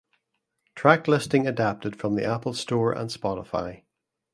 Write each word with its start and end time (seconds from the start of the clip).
Track 0.73 1.07
listing 1.07 1.45
adapted 1.45 1.95
from 1.95 2.15
the 2.15 2.25
Apple 2.25 2.55
Store 2.55 2.91
and 2.91 3.11
Spotify. 3.11 3.83